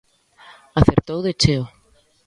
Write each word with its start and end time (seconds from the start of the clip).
Acertou 0.79 1.19
de 1.25 1.31
cheo. 1.41 1.63